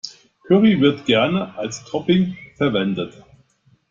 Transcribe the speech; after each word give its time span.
Curry 0.47 0.81
wird 0.81 1.05
gerne 1.05 1.55
als 1.59 1.85
Topping 1.85 2.35
verwendet. 2.57 3.23